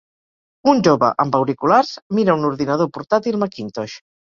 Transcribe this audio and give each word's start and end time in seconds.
Un 0.71 0.79
jove 0.87 1.09
amb 1.25 1.37
auriculars 1.41 1.93
mira 2.21 2.37
un 2.41 2.49
ordinador 2.51 2.93
portàtil 2.99 3.41
Macintosh. 3.47 4.03